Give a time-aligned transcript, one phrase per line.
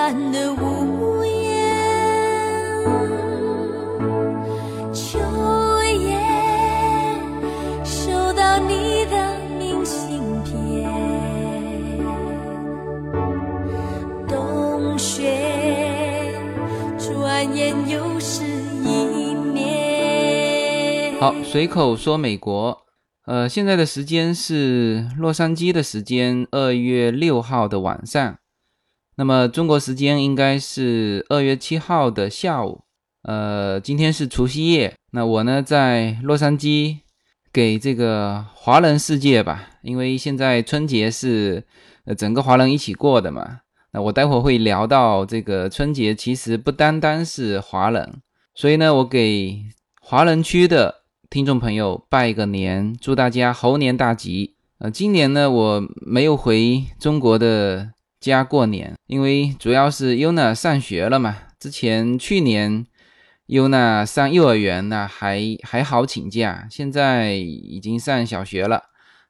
[0.00, 1.68] 孤单的屋檐，
[4.94, 5.18] 秋
[5.92, 6.16] 叶
[7.84, 10.88] 收到你的明信片，
[14.26, 16.34] 冬雪
[16.98, 18.42] 转眼又是
[18.82, 21.20] 一年。
[21.20, 22.86] 好，随口说美国。
[23.26, 28.39] 呃，现在的时间是洛杉矶的时间，二月六号的晚上。
[29.20, 32.80] 那么中国时间应该是二月七号的下午。
[33.24, 34.94] 呃，今天是除夕夜。
[35.12, 37.00] 那我呢，在洛杉矶
[37.52, 41.62] 给这个华人世界吧，因为现在春节是
[42.06, 43.58] 呃整个华人一起过的嘛。
[43.92, 48.22] 那我待会会聊到这个春节，其实不单单是华人，
[48.54, 49.64] 所以呢，我给
[50.00, 54.54] 华人区的听众朋友拜个年，祝大家猴年大吉。
[54.78, 61.38] 呃，今年呢，我没有回中国的家过年，因为主要是 Yuna 上学了嘛。
[61.58, 62.86] 之前去年
[63.46, 68.82] Yuna 上幼儿园呢，还还好请假，现在已经上小学了，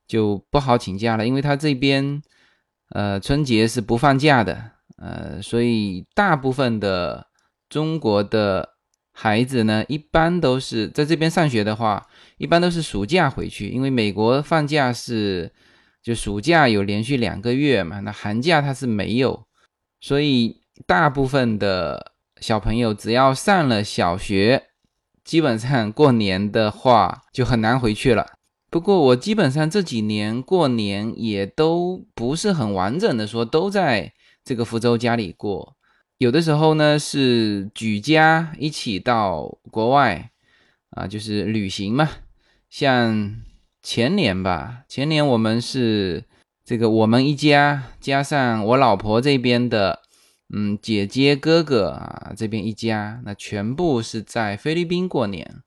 [0.06, 2.20] 就不好请假了，因为他这边
[2.90, 7.26] 呃春节是不放假的，呃，所以大部分的
[7.68, 8.70] 中国的
[9.12, 12.06] 孩子呢，一般都是在这边上学的话，
[12.38, 15.52] 一般都是暑假回去，因为美国放假是
[16.02, 19.46] 就暑假有连续两个月嘛，那寒假它是没有，
[20.00, 24.68] 所以大部分的小朋友只要上了小学，
[25.24, 28.26] 基本上过年的话就很难回去了。
[28.70, 34.12] 不过我基本上这几年过年也都不是很完整的说都在
[34.44, 35.76] 这个福州家里过，
[36.18, 40.30] 有的时候呢是举家一起到国外
[40.90, 42.08] 啊，就是旅行嘛。
[42.70, 43.42] 像
[43.82, 46.24] 前年吧，前年我们是
[46.64, 50.00] 这个我们一家加上我老婆这边的，
[50.54, 55.62] 嗯，姐姐哥哥啊这边一家，那全部是在菲律宾过年。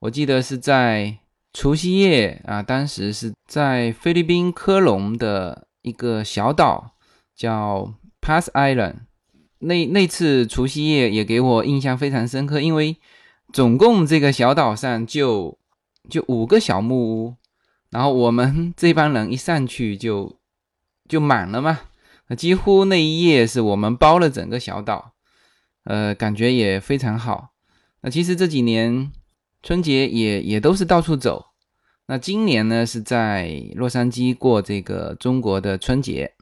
[0.00, 1.18] 我记得是在
[1.52, 6.92] 除夕夜啊，当时是在菲律宾科隆的一个小岛
[7.34, 8.96] 叫 Pass Island。
[9.60, 12.96] 那那次除夕夜也给我印象非常深刻，因为
[13.52, 15.58] 总共这个小岛上就
[16.10, 17.36] 就五个小木屋，
[17.90, 20.38] 然后我们这帮人一上去就
[21.08, 21.80] 就满了嘛，
[22.28, 25.12] 那几乎那一夜是我们包了整个小岛，
[25.84, 27.50] 呃，感觉也非常好。
[28.00, 29.10] 那其实这几年
[29.62, 31.46] 春节也也都是到处走，
[32.06, 36.34] 那今年呢是在洛杉矶过这个中国的春节。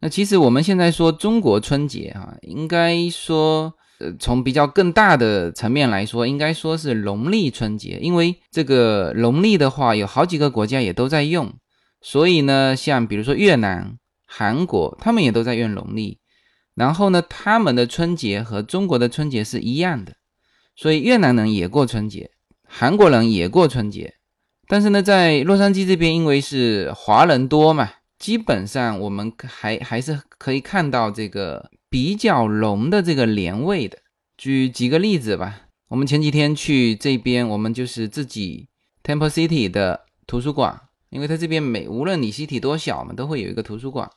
[0.00, 11.52] 那其实我们现在说中国春节啊，应该说，呃，从比较更大的层面来说，应该说是农历春节，因为这个农历的话，有好几个国家也都在用，
[12.00, 16.18] 所以呢，像比如说越南、韩国，他们也都在用农历，
[16.74, 20.14] 然后呢，他们的春节和中国的春节是一样的，
[20.74, 22.30] 所以越南人也过春节，
[22.66, 24.14] 韩国人也过春节，
[24.66, 27.90] 但是呢，在洛杉矶这边，因为是华人多嘛。
[28.18, 33.98] 基本上我们还还是可以看到这个比较浓的这个年味的。
[34.38, 38.68] 举几个例子吧，我们前几天去这边，我们就是自己
[39.02, 40.80] Temple City 的图书馆，
[41.10, 44.08] 因为它这边每无论你 city 多小嘛，都会有一个图书馆。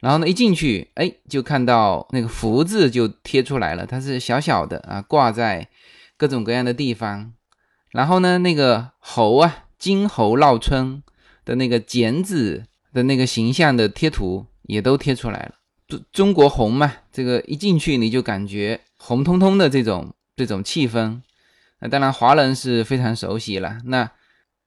[0.00, 5.68] 然后呢，一进去，哎，就看到那个福字就贴出来了，它是小小的啊，挂在
[6.16, 7.34] 各种各样的地方。
[7.90, 11.02] 然后呢，那个猴啊，金猴闹春
[11.44, 12.64] 的那个剪纸。
[12.90, 15.56] 的那个形象的贴图也都贴出来了，
[15.88, 21.20] 中中国红嘛，这个一进去你就感觉红彤彤的这种这种气氛。
[21.80, 24.10] 那当然华人是非常熟悉了，那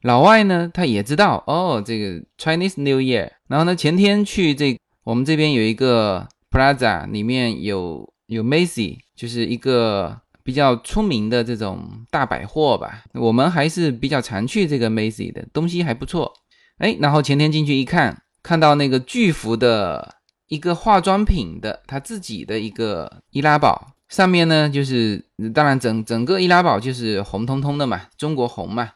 [0.01, 3.29] 老外呢他也知道哦，这个 Chinese New Year。
[3.47, 13.03] 然后呢前天去这我们这边有一个 Plaza，里面有有 Macy，就是一个比较出名的这种大百货吧。
[13.13, 16.33] 我们还是比较常去这个 Macy 的东西还不错。
[16.77, 20.15] 哎，然后前天进去一看，看到那个巨幅的
[20.51, 28.89] 一个化妆品的他自己的一个易拉宝，上面呢就是当然整整个易拉宝就是红彤彤的嘛，中国红嘛，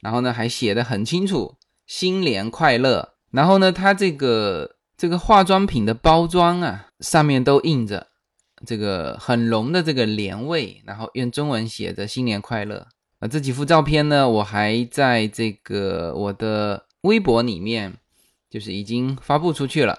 [0.00, 3.14] 然后呢还写的很清楚，新年快乐。
[3.32, 8.06] 然后呢，它这个这个化妆品的包装啊，上面都印着
[8.64, 12.86] 这个很浓的这个年味，然后用中文写着新年快乐。
[13.18, 16.86] 啊，这几幅照片呢，我还在这个我的。
[17.02, 17.94] 微博里面
[18.50, 19.98] 就是已经发布出去了，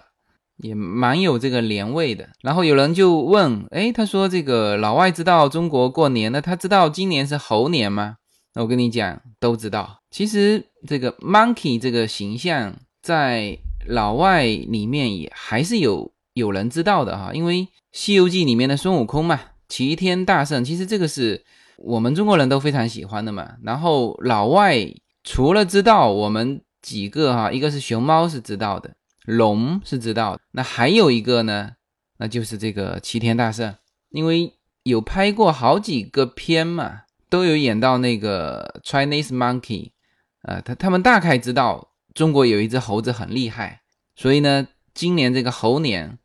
[0.61, 2.29] 也蛮有这个年味的。
[2.41, 8.15] 然后有人就问，哎，他说这个老外知道中国过年，那他知道今年是猴年吗？
[8.55, 9.99] 我跟你讲，都知道。
[10.09, 17.61] 其实这个 monkey 这个形象在老外里面也还是有有人知道的哈，因为
[17.93, 21.43] 《西游记》里面的孙悟空嘛，齐天大圣，其实这个是
[21.77, 23.53] 我们中国人都非常喜欢的嘛。
[23.63, 24.85] 然后老外
[25.23, 28.91] 除了知道我们几个哈，一个是熊猫是知道的，
[29.25, 31.71] 龙是知道，那还有一个呢，
[32.17, 33.75] 那就是这个齐天大圣，
[34.09, 34.53] 因为
[34.83, 37.03] 有拍过好几个片嘛。
[37.31, 39.91] 都有演到那个 Chinese monkey，
[40.41, 43.83] 呃，他他们大概知道中国有一只猴子很厉害，
[44.17, 46.17] 所以呢，今年这个猴年，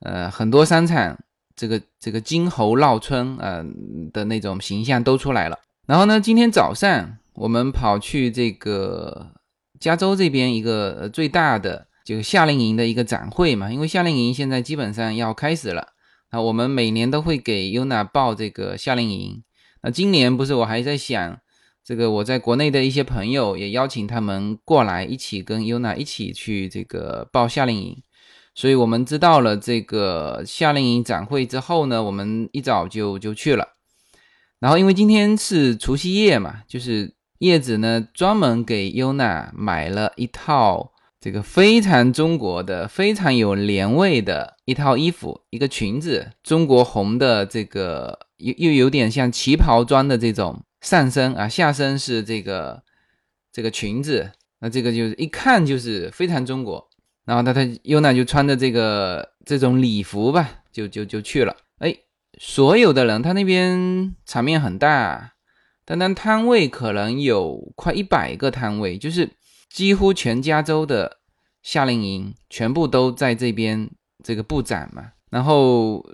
[0.00, 1.16] 呃，很多商场
[1.54, 3.64] 这个这个金猴闹春，呃
[4.12, 5.56] 的那种形象都出来了。
[5.86, 9.34] 然后呢，今天早上我们跑去这个
[9.78, 15.88] 加州这边一个最大的就夏令营的一个展会嘛，因为夏令营现在基本上要开始了，
[16.30, 19.42] 啊，我们每年都会给 Yuna 报这个夏令营。
[19.82, 21.38] 那今年不是我还在想，
[21.84, 28.02] 这个我在国内的一些朋友也邀请他们过来一起跟 Yuna 一起去这个报夏令营，
[28.54, 33.68] 所以我们知道了这个夏令营展会之后呢，我们一早就就去了。
[34.60, 48.18] 然后因为今天是除夕夜嘛，就是叶子呢专门给 Yuna 买了一套这个非常中国的、非常有年味的一套衣服，一个裙子，中国红的这个。
[48.38, 52.84] 又又有点像旗袍装的这种上身啊，下身是这个
[53.52, 54.30] 这个裙子，
[54.60, 56.88] 那这个就是一看就是非常中国。
[57.24, 61.56] 然后他他优娜就穿着这个这种礼服吧，就就就去了。
[61.78, 61.92] 哎，
[62.38, 65.32] 所有的人他那边场面很大，
[65.84, 69.28] 单单摊位可能有快一百个摊位，就是
[69.68, 71.18] 几乎全加州的
[71.62, 73.90] 夏令营全部都在这边
[74.22, 76.04] 这个布展嘛，然后。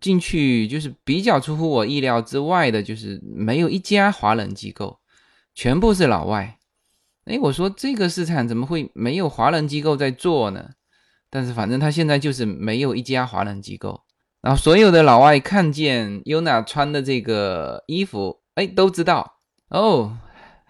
[0.00, 4.98] 进去就是比较出乎我意料之外的，就是没有一家华人机构，
[5.54, 6.58] 全部是老外。
[7.26, 10.70] 哎，我说这个市场怎么会没有华人机构在做呢？
[11.30, 14.02] 但是反正他现在就是没有一家华人机构。
[14.42, 20.18] 然后所有的老外看见 Yuna 穿的这个衣服，哎，都知道哦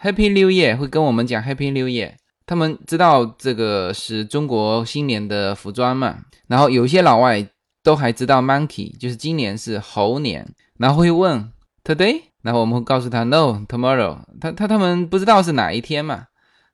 [0.03, 2.13] ，Happy New Year 会跟我们讲 Happy New Year，
[2.47, 6.19] 他们知道这个是中国新年的服装嘛。
[6.47, 7.49] 然后有些老外。
[7.85, 10.49] 都还知道 monkey 就是今年是猴年，
[10.79, 11.53] 然后会问
[11.85, 16.29] today，然后我们会告诉他 no tomorrow，他他他们不知道是哪一天嘛。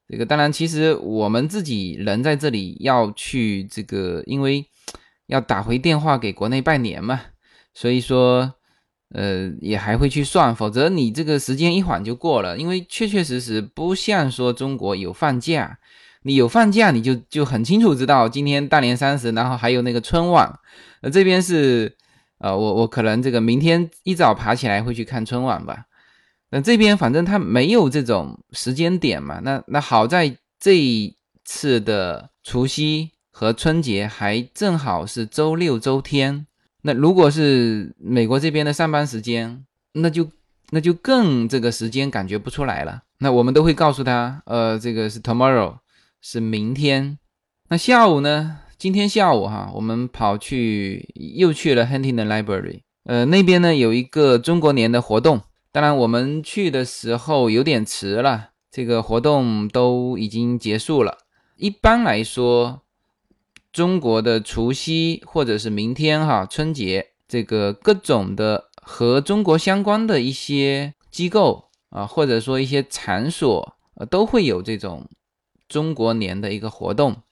[0.06, 4.64] 这个当然，其实我们自己人在这里要去这个，因为
[5.26, 7.22] 要打回电话给国内拜年嘛，
[7.74, 8.54] 所以说
[9.14, 15.78] 呃也还会去算，否则你这个时间一晃就过了，因为确确实实不像说中国有放假。
[16.22, 20.54] 你有放假，你就就很清楚知道今天大年三十，然后还有那个春晚。
[21.00, 21.96] 呃，这边是，
[22.40, 25.86] 呃，我我可能这个明天一早爬起来会去看春晚吧。
[26.50, 29.40] 那这边反正它没有这种时间点嘛。
[29.42, 36.46] 那那好在这一次的除夕和春节还正好是周六周天。
[36.82, 40.28] 那如果是美国这边的上班时间，那就
[40.70, 43.02] 那就更这个时间感觉不出来了。
[43.18, 45.76] 那我们都会告诉他，呃，这个是 tomorrow。
[46.22, 47.18] 是明天，
[47.70, 48.58] 那下午呢？
[48.76, 55.40] 今天下午哈，我们跑去又去了 Huntington Library，呃，那边呢有一个中国年的活动。
[55.72, 61.16] 当然，我们去的时候有点迟了，这个活动都已经结束了。
[61.56, 62.82] 一般来说，
[63.72, 75.08] 中国的除夕或者是明天哈春节，这个各种的和中国相关的一些机构啊，或者说一些场所，呃，都会有这种。
[75.68, 77.22] 中国年的一个活动，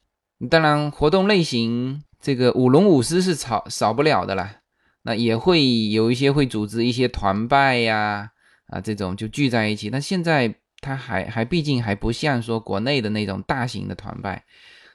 [0.49, 4.59] 当然活动类型这个舞龙舞狮是少少不了的啦。
[5.03, 8.31] 那也会有一些会组织一些团拜呀，
[8.69, 9.91] 啊这种就聚在一起。
[9.91, 14.45] 那现在它还还毕竟还不像说国内的那种大型的团拜，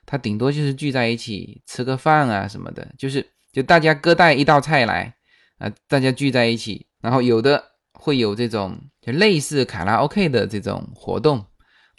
[0.05, 5.15] 它顶多就是聚在一起吃个饭啊什么的，就是就大家各带一道菜来
[5.57, 11.45] 啊，大家聚在一起，然后有的会有这种就类似卡拉 OK 的这种活动。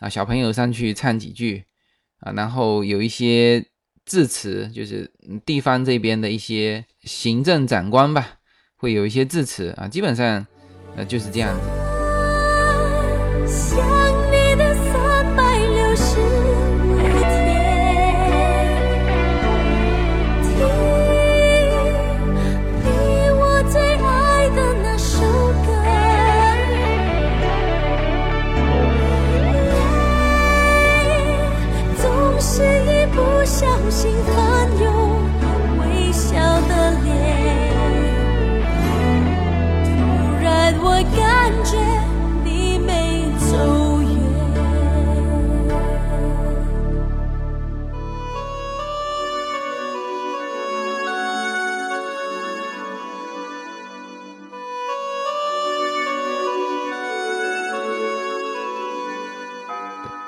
[0.01, 1.65] 啊，小朋友上去唱几句
[2.19, 3.65] 啊，然后有一些
[4.05, 5.11] 致辞，就是
[5.47, 8.35] 地方这边的一些行政长官吧，
[8.77, 10.47] 会有一些致辞啊，基本上
[10.97, 11.67] 呃就是这样子。
[13.87, 13.97] 感
[14.31, 14.75] 觉你没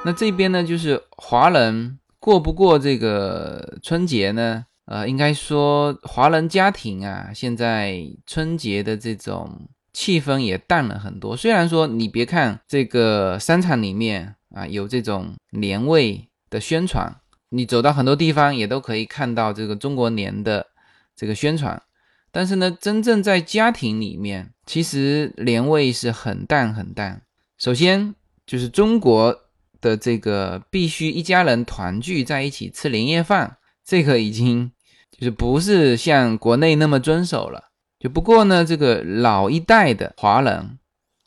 [0.07, 4.65] 那这边呢，就是华人过不过这个春节呢？
[4.85, 11.37] 呃，应该说华人家庭啊，现在春节的这种气氛也淡了很多。
[11.37, 17.17] 虽然说你别看这个商场里面啊有这种年味的宣传，
[17.49, 20.69] 你走到很多地方也都可以看到这个中国年的
[21.17, 21.83] 这个宣传，
[22.31, 27.23] 但是呢，真正在家庭里面，其实年味是很淡很淡。
[27.59, 28.15] 首先
[28.47, 29.43] 就是中国。
[29.87, 34.73] 的这个必须一家人团聚在一起吃年夜饭，这个已经
[35.13, 37.71] 就是不是像国内那么遵守了。
[38.01, 40.79] 就不过呢，这个老一代的华人，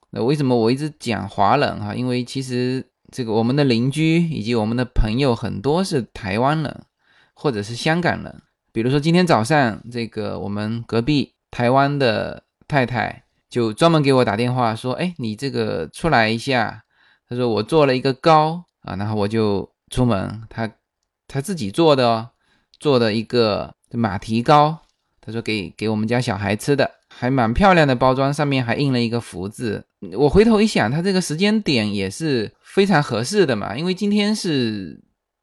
[0.09, 1.95] 那为什么我一直讲华人哈？
[1.95, 6.81] 因为其实这个我们的邻居以及我们的朋友很多是台湾人
[7.33, 8.41] 或者是香港人。
[8.73, 16.83] 比如说今天早上，这个我们隔壁台湾的太太就专门给我打电话说：“哎，你这个出来一下。”
[17.29, 20.71] 他说我做了一个糕啊，然后我就出门，他
[21.27, 22.29] 他自己做的哦，
[22.79, 24.79] 做的一个马蹄糕。
[25.21, 29.85] 他说给给我们家小孩吃的，还蛮漂亮的包装，上面还印了一个福字。
[30.17, 34.99] 我回头一想，他这个时间点也是非常合适的嘛，因为今天是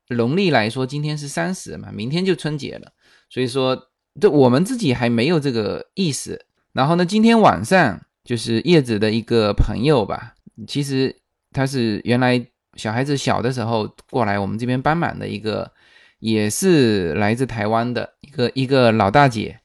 [0.08, 2.90] 农历来说，今天是三十嘛，明天就春节了，
[3.30, 3.80] 所以说
[4.20, 6.46] 这我们自己还没有这个意思。
[6.72, 10.34] 然后呢，今天晚上就是叶子的一个朋友吧，
[10.66, 11.14] 其实。
[11.56, 15.72] 他是原来小孩子小的时候过来我们这边帮忙的一个，
[16.18, 19.58] 也是来自台湾的一个一个老大姐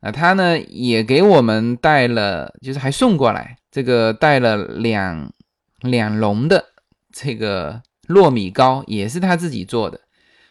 [0.00, 5.32] 啊，她呢也给我们带了，就是还送过来这个带了两
[5.80, 6.62] 两笼的
[7.10, 9.98] 这个糯米糕，也是她自己做的。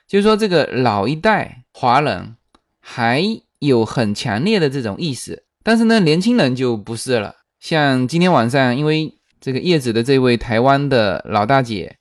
[0.07, 2.35] 就是说这个老一代华人
[2.79, 3.21] 还
[3.59, 7.35] 有很强烈的这种意识，但是呢年轻人就不是了。
[7.59, 9.13] 像今天晚上因为。
[9.39, 11.97] 这个叶子的这位台湾的老大姐，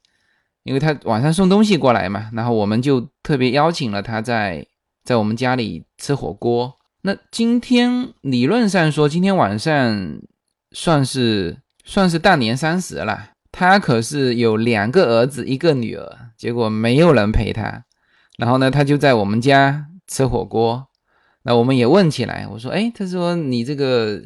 [0.62, 4.66] 因为她晚上送东西过来嘛，然后我们就特别邀请了她在
[5.04, 6.74] 在我们家里吃火锅。
[7.02, 10.18] 那今天理论上说，今天晚上
[10.72, 13.30] 算是算是大年三十了。
[13.52, 17.84] 她可是有两个儿子一个女儿，结果没有人陪她，
[18.38, 20.88] 然后呢，她就在我们家吃火锅。
[21.42, 24.22] 那我们也问起来，我说：“哎，她说你这个。”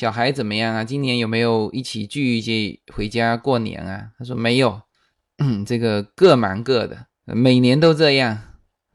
[0.00, 0.82] 小孩怎么样啊？
[0.82, 4.12] 今年有没有一起聚一聚回家过年啊？
[4.18, 4.80] 他说没有，
[5.66, 8.38] 这个各忙各的，每年都这样。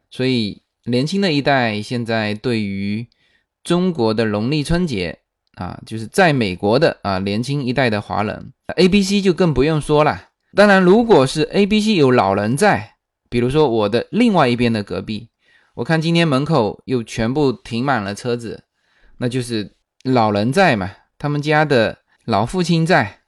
[0.10, 3.08] 所以年轻的一代现在对于
[3.64, 5.20] 中国的农历春节
[5.54, 10.30] 啊，就是在美国的啊年轻一代的华人，A、B、C 就更不用说了。
[10.56, 12.96] 当然，如果是 A、B、C 有老人在，
[13.30, 15.30] 比如说我的另外一边的隔壁，
[15.76, 18.64] 我看今天门口又全部停满了车子，
[19.20, 19.75] 那就是。
[20.06, 20.92] 老人在嘛？
[21.18, 23.22] 他们家的老父亲在，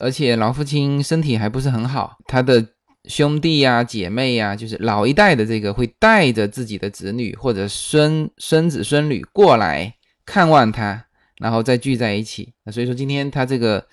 [0.00, 2.16] 而且老父亲身体还不是很好。
[2.26, 2.66] 他的
[3.04, 11.04] 兄弟呀、姐妹呀，就是老一代的这个，会带着自己的子女或者孙孙子孙女过来看望他，
[11.38, 12.54] 然后再聚在一起。
[12.64, 13.86] 那所以说，今天他这个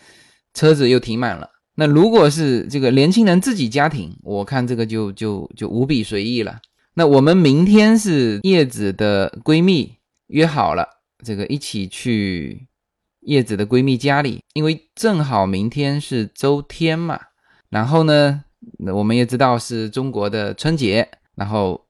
[0.53, 1.49] 车子又停满了。
[1.75, 6.59] 那如果是这个年轻人自己家庭，我看这个就就就无比随意了。
[6.93, 10.98] 那我们明天是叶子的闺蜜约好了。
[11.23, 12.67] 这个一起去
[13.21, 17.19] 叶子的闺蜜家里，因为正好明天是周天嘛。
[17.69, 18.43] 然后呢，
[18.93, 21.85] 我们也知道是中国的春节，然后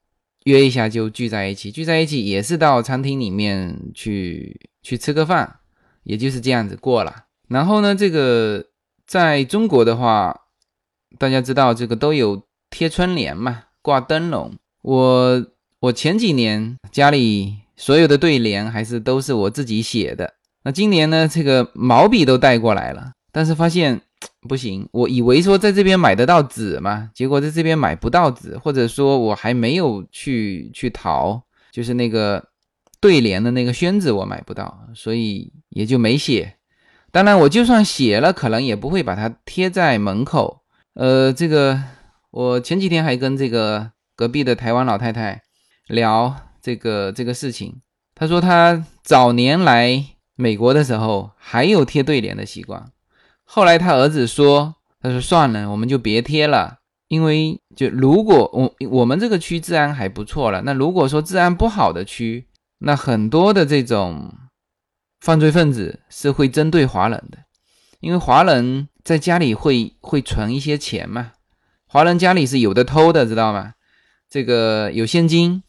[0.45, 5.59] 约一下就聚在一起，聚在一起也是到餐厅里面去去吃个饭，
[6.03, 7.25] 也就是这样子过了。
[7.47, 8.65] 然后呢，这个
[9.05, 10.35] 在中国的话，
[11.17, 14.55] 大家知道这个都有贴春联嘛，挂灯笼。
[14.81, 15.45] 我
[15.81, 17.59] 我前几年家里。
[17.79, 20.33] 所有的对联还是都是我自己写的。
[20.63, 24.01] 那今年呢，这个毛笔都带过来了，但是发现
[24.49, 24.85] 不行。
[24.91, 32.45] 我以为说在这边买得到纸嘛，结果在这边买不到纸，或者说我还没有去去淘，就是那个
[32.99, 36.55] 对联的那个宣纸我买不到，所以也就没写。
[37.11, 40.63] 当然，我就算写了，可能也不会把它贴在门口。
[40.95, 41.81] 呃，这个
[42.31, 45.43] 我前几天还跟这个隔壁的台湾老太太
[45.87, 46.35] 聊。
[46.69, 47.81] 这个这个事情，
[48.13, 52.91] 他说他早年来美国的时候还有贴对联的习惯，
[53.43, 62.45] 后来他儿子说，他说算了，我们就别贴了，因为就如果我我们这个区治安还不错了，那如果说治安不好的区，
[62.77, 64.31] 那很多的这种
[65.21, 67.39] 犯罪分子是会针对华人的，
[67.99, 71.31] 因为华人在家里会会存一些钱嘛，
[71.87, 73.73] 华人家里是有的偷的，知道吗？
[74.29, 75.63] 这个有现金。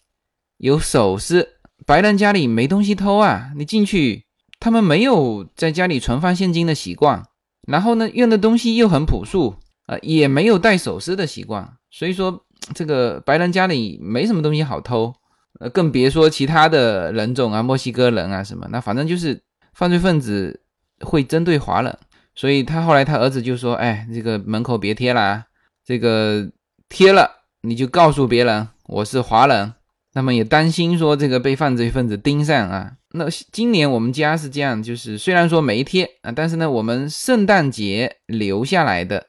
[0.61, 3.51] 有首饰，白人家里没东西偷啊！
[3.57, 4.27] 你进去，
[4.61, 7.25] 他们没有在家里存放现金的习惯。
[7.67, 15.15] 然后呢，用的东西又很朴素呃，也没有戴首饰的习惯，所以说这个白人家里没什么东西好偷，
[15.61, 20.61] 呃，更别说其他的人种啊，墨西哥人啊什么，那反正就是犯罪分子
[21.01, 21.99] 会针对华人，
[22.35, 25.45] 所以他后来他儿子就说，哎，这个门口别贴了啊，
[25.87, 26.51] 这个
[26.91, 27.31] 贴了
[27.63, 29.73] 你就告诉别人我是华人，
[30.13, 32.93] 那么也担心说这个被犯罪分子盯上啊。
[33.13, 39.29] 那今年我们家是这样，就是虽然说没贴啊，但是呢，我们圣诞节留下来的。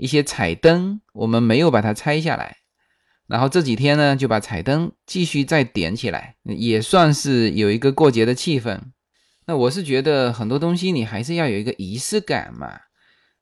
[0.00, 2.58] 一些彩灯，我们没有把它拆下来，
[3.26, 8.78] 然后这几天呢，就把彩灯继续再点起来，也算是有一个过节的气氛。
[9.46, 12.78] 那我是觉得很多东西你还是要有一个仪式感嘛。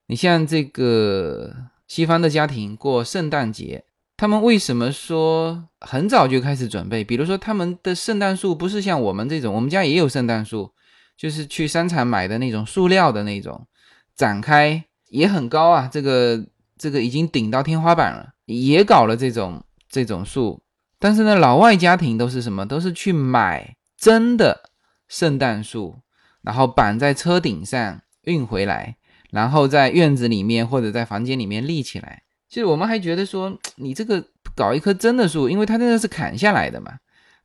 [0.06, 1.54] 你像这个
[1.86, 3.84] 西方的家庭过圣诞节，
[4.16, 7.04] 他们为什么说很早就开始准备？
[7.04, 10.72] 比如说他们的圣诞树不是像我们这种，我们家也有圣诞树，
[11.16, 13.66] 就是去商场买的那种塑料的那种，
[14.14, 14.84] 展开。
[15.08, 16.44] 也很高啊，这个
[16.76, 20.60] 这个已经顶到天花板了，也搞了这种这种树，
[20.98, 22.66] 但是呢，老外家庭都是什么？
[22.66, 24.68] 都是去买真的
[25.06, 26.00] 圣诞树，
[26.42, 28.96] 然后绑在车顶上运回来，
[29.30, 32.24] 然后在院子里面或者在房间里面立起来。
[32.48, 36.92] 其实我们还觉得说，你这个搞一棵真的树，因为它真的是砍下来的嘛，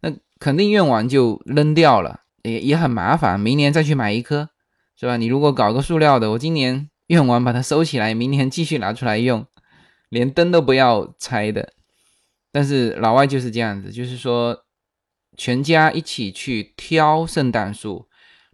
[0.02, 4.50] 那肯定用完就扔掉了，也也很麻烦，明年再去买一棵，
[5.00, 5.18] 是吧？
[5.18, 6.88] 你如果搞个塑料的，我今年。
[7.08, 9.46] 用完把它收起来，明年继续拿出来用，
[10.08, 11.74] 连灯都不要拆的。
[12.54, 14.64] 但是老外就是这样子，就是说
[15.36, 18.08] 全家一起去挑圣诞树，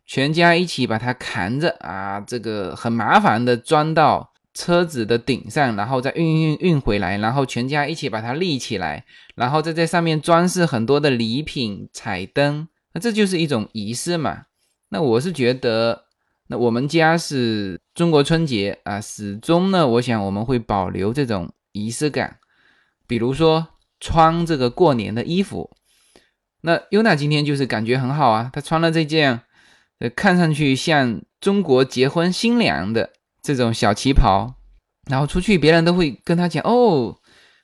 [0.08, 14.46] 全家一起把它扛着啊，这个很麻烦的装到车子的顶上，然后再运运运回来，然后全家一起把它立起来，然后再在上面装饰很多的礼品、彩灯，那这就是一种仪式嘛。
[14.90, 16.06] 那我是觉得。
[16.50, 22.38] 那我们家是中国春节啊，始终呢，我想我们会保留这种仪式感，
[23.06, 23.68] 比如说
[24.00, 25.70] 穿这个过年的衣服。
[26.62, 29.42] 那优娜今天就是感觉很好啊，她穿了这件，
[30.00, 33.10] 呃，看上去像中国结婚新娘的
[33.56, 34.56] 这种小旗袍，
[35.10, 37.18] 然后出去，别人都会跟他讲哦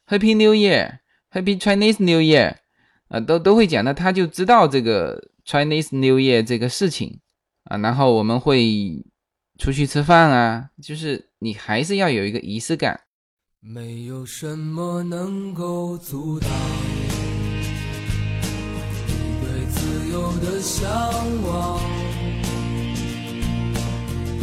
[0.08, 2.56] ，Happy New Year，Happy Chinese New Year，
[3.10, 7.20] 啊，都都会讲，那他就知道这个 Chinese New Year 这个事情。
[7.66, 9.06] 啊，然后我们会
[9.58, 13.00] 出去吃饭啊，就是你还是要有一个仪式感。
[13.62, 16.50] 没有什么能够阻挡
[19.08, 20.90] 你对自由的向
[21.44, 21.73] 往。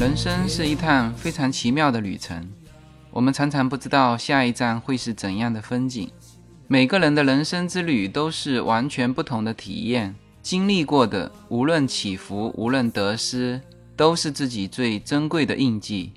[0.00, 2.48] 人生是一趟非常奇妙的旅程，
[3.10, 6.10] 我们常常不知道下一站会是怎样的风景。
[6.68, 10.16] 每个人的人生之旅都是完全不同的体验。
[10.40, 13.60] 经历过的，无论起伏，无论得失，
[13.94, 16.14] 都是自己最珍贵的印记。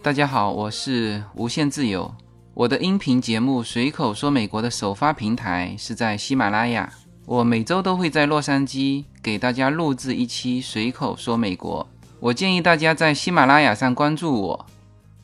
[0.00, 2.10] 大家好，我是无限自由。
[2.54, 6.90] 我的音频节目《随口说美国》的首发平台是在喜马拉雅。
[7.26, 11.86] 我每周都会在洛杉矶给大家录制一期《随口说美国》。
[12.18, 14.66] 我建议大家在喜马拉雅上关注我，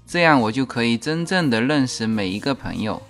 [0.06, 3.02] 这样我就可以真正的认识每一个朋友。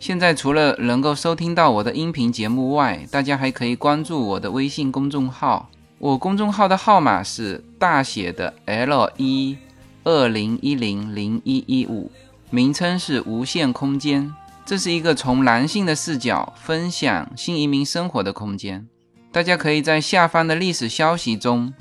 [0.00, 5.68] 现在除了能够收听到我的音频节目外，大家还可以关注我的微信公众号。
[5.98, 9.58] 我公众号的号码是大写的 L 一
[10.04, 12.10] 二零一零零一一五，
[12.50, 14.32] 名称是无限空间。
[14.64, 18.86] 这是一个从男性的视角分享新移民生活的空间。
[19.32, 21.74] 大家可以在下方的历史消息中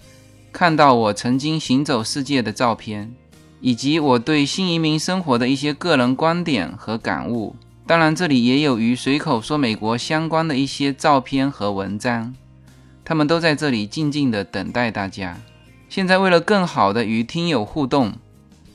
[0.58, 3.14] 看到我曾经行走世界的照片，
[3.62, 7.56] 以及我对新移民生活的一些个人观点和感悟。
[7.86, 12.34] 当然，这里也有与随口说美国相关的一些照片和文章，
[13.06, 15.38] 他们都在这里静静的等待大家。
[15.90, 18.14] 现在，为了更好的与听友互动，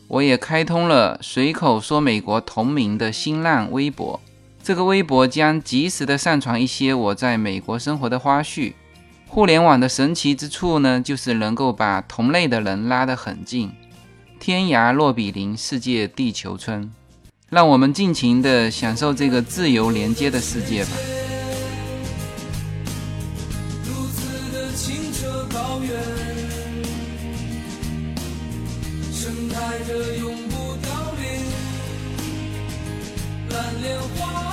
[0.07, 4.21] 我也开通了随口说美国同名的新浪微博。
[4.63, 8.75] 这个微博将及时的上传一些我在美国生活的花絮。
[9.35, 13.73] 互联网的神奇之处呢，就是能够把同类的人拉得很近，
[14.39, 16.93] 天涯若比邻，世界地球村。
[17.49, 20.91] 让我们尽情的享受这个自由连接的世界吧。
[29.15, 31.25] 盛开着永不凋零，
[33.49, 34.52] 蓝莲花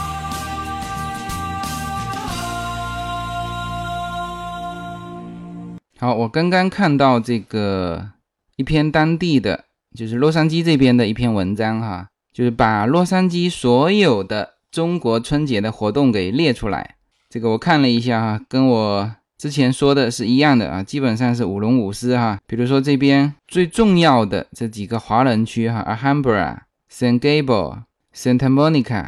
[6.02, 8.12] 好，我刚刚看到这个
[8.56, 12.08] 一篇当地的，就是洛杉矶这边的一篇文章哈。
[12.32, 16.96] 就是把洛杉矶所有的中国春节的活动给列出来，
[17.30, 22.40] 这个我看了一下哈，跟我之前说的是一样的啊，基本上是舞龙舞狮哈。
[22.48, 26.60] 比如说这边最重要的这几个华人区哈，Alhambra、
[26.90, 27.80] San Gabriel、
[28.16, 29.06] Santa Monica，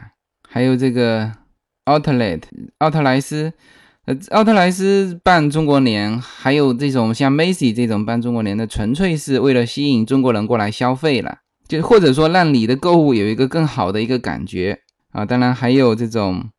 [0.50, 1.32] 还有这个
[1.86, 2.42] Outlet
[2.80, 3.54] 奥特莱斯。
[4.06, 11.38] 呃，奥特莱斯办中国年，还有这种像 Macy 这种办中国年的，纯粹是为了吸引中国人过来消费了，
[11.68, 14.80] 就或者说让你的购物有一个更好的一个感觉
[15.12, 15.24] 啊。
[15.24, 16.50] 当然还有这种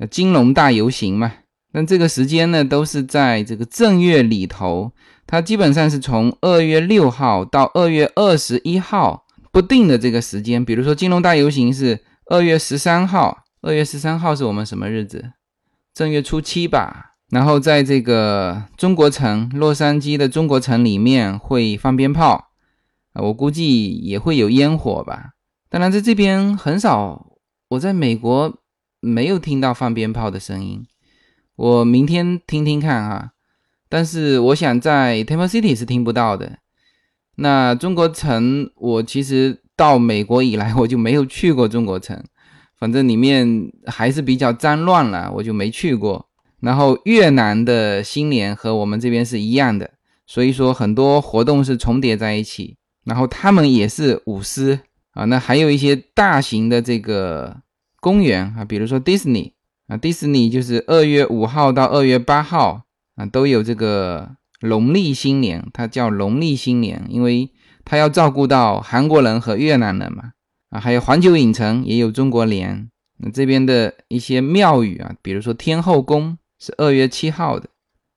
[0.00, 1.30] 呃金融大游行嘛，
[1.72, 4.90] 但这个时间呢都是在这个正月里头，
[5.26, 10.64] 它基本上是从二月六号到二月二十一号不定的这个时间。
[10.64, 15.32] 比如说金融大游行是二月十三号，二月十三号是我们什么日子？
[15.98, 22.52] 正月初七吧，然后在这个中国城，洛杉矶的中国城里面会放鞭炮，
[23.14, 25.30] 啊，我估计也会有烟火吧。
[25.68, 27.32] 当然，在这边很少，
[27.70, 28.60] 我在美国
[29.00, 30.86] 没有听到放鞭炮的声音，
[31.56, 33.32] 我明天听听看哈。
[33.88, 36.60] 但是我想在 Temple City 是听不到的。
[37.34, 42.22] 那中国城，我其实到美国以来我就没有去过中国城。
[42.78, 46.28] 反正里面还是比较脏乱了，我就没去过。
[46.60, 49.90] 然后越南的新年和我们这边是一样的，
[50.26, 52.76] 所以说很多活动是重叠在一起。
[53.04, 54.80] 然后他们也是舞狮
[55.12, 57.56] 啊，那还有一些大型的这个
[58.00, 59.54] 公园啊，比如说迪士尼
[59.86, 62.82] 啊，迪士尼就是二月五号到二月八号
[63.14, 67.50] 啊都有这个农历新年，它叫农历新年，因为
[67.84, 70.32] 它要照顾到韩国人和越南人嘛。
[70.70, 77.68] 啊，还有环球影城也有中国联，那这边的一些庙宇啊，比如说天后宫是二月七号的，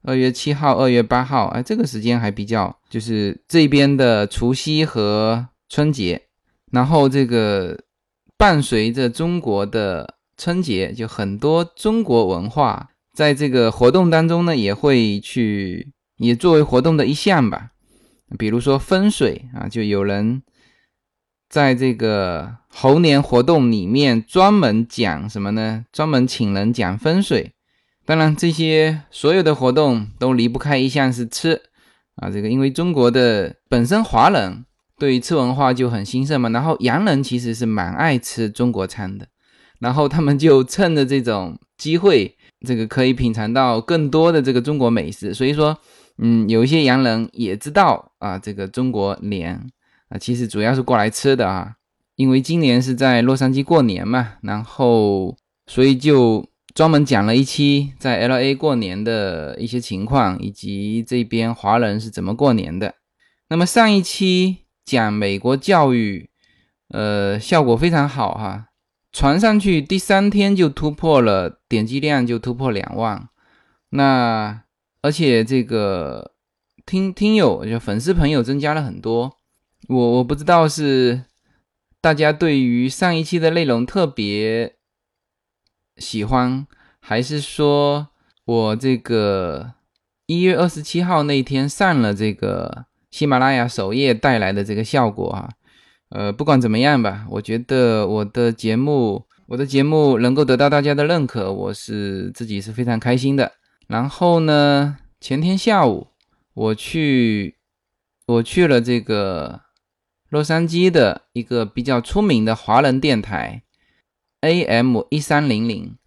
[0.04, 6.24] 二月七号、二月八号，哎，这个时间还比较，就是这边的除夕和春节，
[6.72, 7.80] 然后这个
[8.38, 17.70] 伴随着中国的春节，就很多中国文化在这个活动当中呢，也会去，也作为活动的一项吧，
[18.38, 20.44] 比如说风水啊，就有人。
[21.52, 25.84] 在这个猴年活动里面，专门讲什么呢？
[25.92, 27.52] 专门请人讲风水。
[28.06, 31.62] 当然，这些所有的活动都离不开一项是吃
[32.16, 32.30] 啊。
[32.30, 34.64] 这个因为中国的本身华人
[34.98, 39.28] 对于吃文化就很兴盛嘛，然后洋人其实是蛮爱吃中国餐的，
[39.80, 45.34] 然后他们就趁着这种机会，这个可以品尝到更多的这个中国美食。
[45.34, 45.78] 所以说，
[46.18, 49.70] 嗯，有一些洋人也知道啊，这个中国年。
[50.12, 51.76] 啊，其实主要是过来吃的啊，
[52.16, 55.36] 因为今年是在洛杉矶过年嘛，然后
[55.68, 56.46] 所以就
[56.76, 62.96] 专门讲了一期在 L A 过年的一些情况，以及这边华人是怎么过年的。
[63.48, 66.30] 那么上一期讲美国教育，
[66.90, 68.68] 呃，效果非常好哈，
[69.14, 73.30] 传上去第三天就突破了点击量，就突破两万。
[73.92, 74.64] 那
[75.02, 76.32] 而且这个
[76.86, 79.38] 听听友就粉丝朋友增加了很多。
[79.92, 81.26] 我我不知道是
[82.00, 84.78] 大家对于上一期的内容特别
[85.98, 86.66] 喜欢，
[87.02, 88.08] 还是说
[88.46, 89.74] 我这个
[90.28, 95.50] 一月二十七号那天上了这个喜马拉雅首页带来的这个效果啊？
[96.08, 103.52] 呃，不管怎么样吧，我觉得我的节目，我的节目能够得到大家的认可，我是自己是非常开心的。
[103.88, 106.08] 然后呢，前天下午
[106.54, 107.58] 我去
[108.28, 109.64] 我去了这个。
[110.32, 113.64] 洛杉矶的一个比较出名的华人电台
[114.40, 115.98] ，AM 一三零零，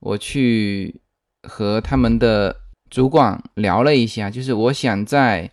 [0.00, 1.00] 我去
[1.42, 2.56] 和他们的
[2.90, 5.50] 主管聊了一下，就是我想在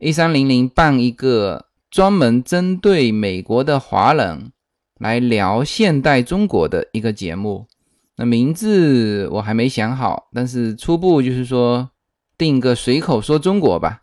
[0.00, 4.50] 一三零零办一个专门针对美国的华人
[4.98, 7.68] 来聊现代中国的一个节目。
[8.16, 11.92] 那名字我还没想好，但是初步就是说
[12.36, 14.02] 定个随口说中国吧。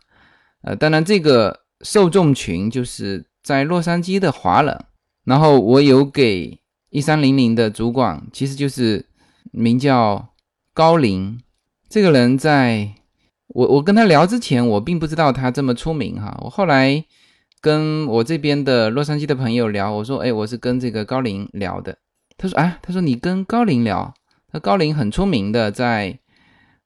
[0.62, 3.26] 呃，当然这个受众群就是。
[3.42, 4.84] 在洛杉矶的华人，
[5.24, 9.06] 然后我有给一三零零的主管，其实就是
[9.52, 10.34] 名叫
[10.74, 11.40] 高林
[11.88, 12.90] 这个人，在
[13.48, 16.38] 我我跟他聊之前，我并不知道他这么出名哈。
[16.42, 17.04] 我后来
[17.60, 21.96] 跟我这边的洛杉矶的朋友聊，我说：“哎，我是跟这个高林聊的。”
[22.36, 24.12] 他说：“啊，他说你跟高林聊，
[24.52, 26.18] 他高林很出名的，在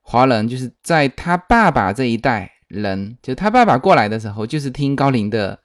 [0.02, 5.58] 华人，就是在他爸爸这一代人，就他爸爸过来的时候，就是听高林的。”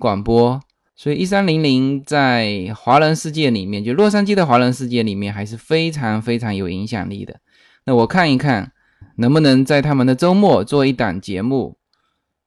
[0.00, 0.58] 广播，
[0.96, 7.38] 所以一三零零在华人世界里面，就洛杉矶的华人世界里面，还是非常非常有影响力的。
[7.84, 8.72] 那我看一看，
[9.16, 11.76] 能不能在他们的周末做一档节目，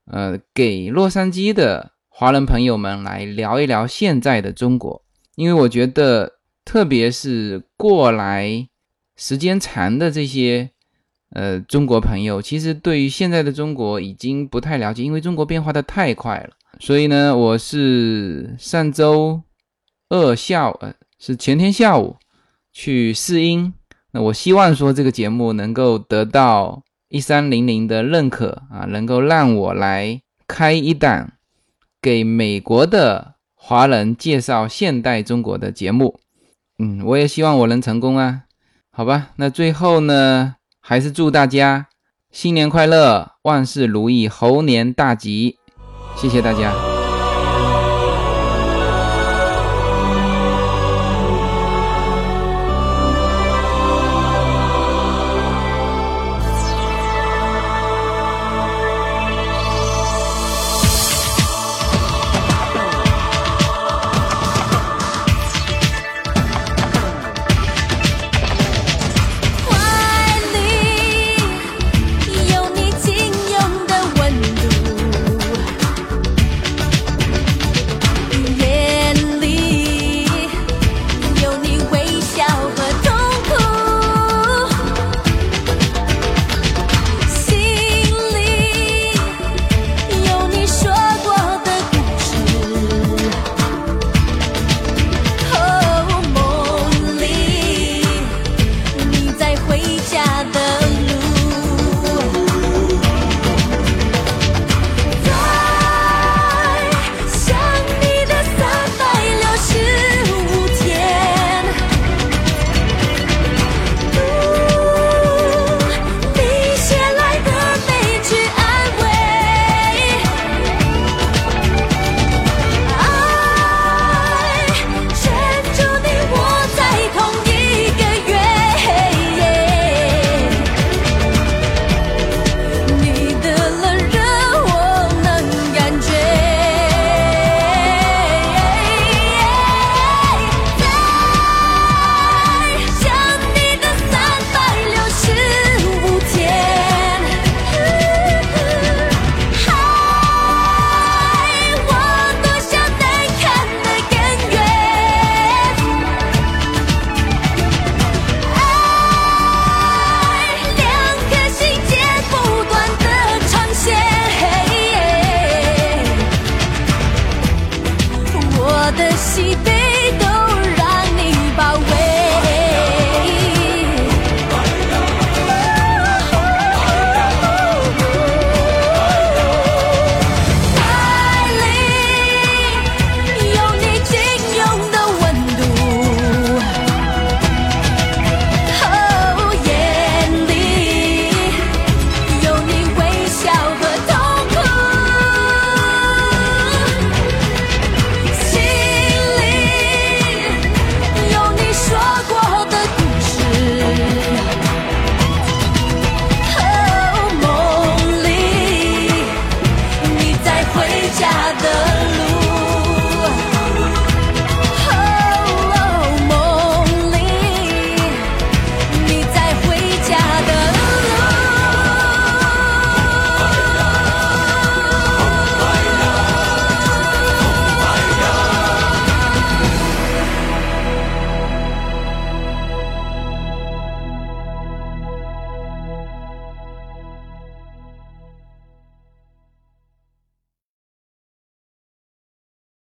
[0.06, 5.04] 呃，给洛杉矶的华人朋友们来聊一聊现在的中国。
[5.36, 6.34] 因为我觉得，
[6.66, 8.68] 特别是过来
[9.16, 10.72] 时间长的这些
[11.34, 16.50] 呃中国朋友，其实对于现在的中国已经不太了解，因为中国变化的太快了。
[16.80, 19.41] 所以呢，我是上周
[20.10, 22.17] 二下呃是前天下午
[22.72, 23.74] 去试音。
[24.12, 31.34] 那我希望说这个节目能够得到一三零零的认可啊，能够让我来开一档
[32.02, 36.19] 给美国的华人介绍现代中国的节目。
[36.80, 38.43] 嗯，我也希望我能成功啊。
[38.91, 41.88] 好吧，那最后呢，还是祝大家
[42.30, 45.58] 新年快乐，万事如意，猴年大吉。
[46.17, 46.93] 谢谢大家。